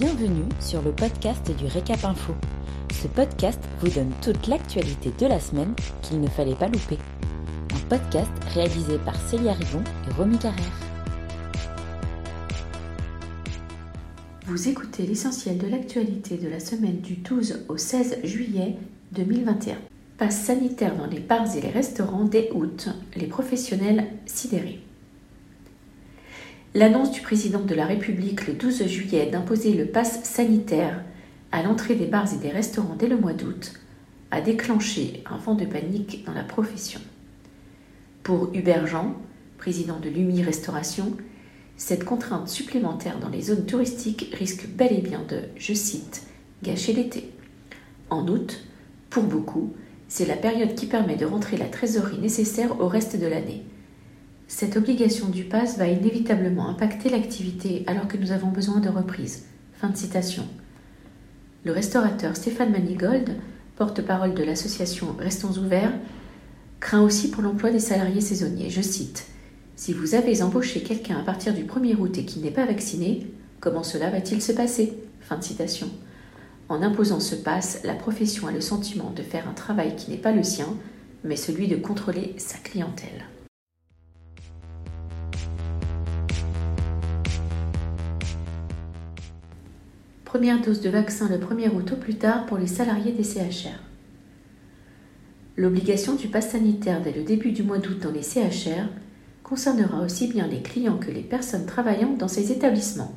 [0.00, 2.32] Bienvenue sur le podcast du Récap Info.
[2.90, 6.96] Ce podcast vous donne toute l'actualité de la semaine qu'il ne fallait pas louper.
[7.74, 10.80] Un podcast réalisé par Célia Rivon et Romy Carrère.
[14.46, 18.78] Vous écoutez l'essentiel de l'actualité de la semaine du 12 au 16 juillet
[19.12, 19.76] 2021.
[20.16, 24.80] Passe sanitaire dans les bars et les restaurants dès août, les professionnels sidérés.
[26.72, 31.02] L'annonce du président de la République le 12 juillet d'imposer le pass sanitaire
[31.50, 33.72] à l'entrée des bars et des restaurants dès le mois d'août
[34.30, 37.00] a déclenché un vent de panique dans la profession.
[38.22, 39.16] Pour Hubert Jean,
[39.58, 41.16] président de l'UMI Restauration,
[41.76, 46.22] cette contrainte supplémentaire dans les zones touristiques risque bel et bien de, je cite,
[46.62, 47.32] gâcher l'été.
[48.10, 48.64] En août,
[49.08, 49.74] pour beaucoup,
[50.06, 53.64] c'est la période qui permet de rentrer la trésorerie nécessaire au reste de l'année.
[54.52, 59.44] Cette obligation du pass va inévitablement impacter l'activité alors que nous avons besoin de reprise.
[59.74, 60.42] Fin de citation.
[61.64, 63.36] Le restaurateur Stéphane Manigold,
[63.76, 65.92] porte-parole de l'association Restons ouverts,
[66.80, 68.70] craint aussi pour l'emploi des salariés saisonniers.
[68.70, 69.26] Je cite
[69.76, 73.28] Si vous avez embauché quelqu'un à partir du 1er août et qui n'est pas vacciné,
[73.60, 74.94] comment cela va-t-il se passer?
[75.20, 75.88] Fin de citation.
[76.68, 80.16] En imposant ce pass, la profession a le sentiment de faire un travail qui n'est
[80.16, 80.76] pas le sien,
[81.22, 83.26] mais celui de contrôler sa clientèle.
[90.30, 93.80] Première dose de vaccin le 1er août au plus tard pour les salariés des CHR.
[95.56, 98.86] L'obligation du pass sanitaire dès le début du mois d'août dans les CHR
[99.42, 103.12] concernera aussi bien les clients que les personnes travaillant dans ces établissements.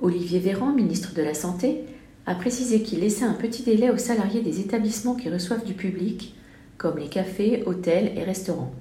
[0.00, 1.84] Olivier Véran, ministre de la Santé,
[2.24, 6.34] a précisé qu'il laissait un petit délai aux salariés des établissements qui reçoivent du public,
[6.78, 8.72] comme les cafés, hôtels et restaurants.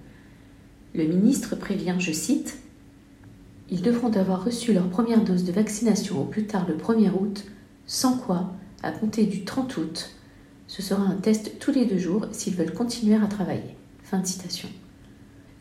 [0.96, 2.58] Le ministre prévient, je cite,
[3.70, 7.44] ils devront avoir reçu leur première dose de vaccination au plus tard le 1er août,
[7.86, 10.18] sans quoi, à compter du 30 août,
[10.68, 13.76] ce sera un test tous les deux jours s'ils veulent continuer à travailler.
[14.04, 14.68] Fin citation.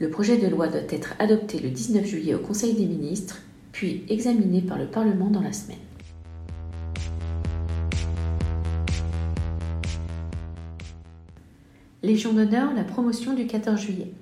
[0.00, 3.40] Le projet de loi doit être adopté le 19 juillet au Conseil des ministres,
[3.72, 5.78] puis examiné par le Parlement dans la semaine.
[12.02, 14.12] Légion d'honneur, la promotion du 14 juillet.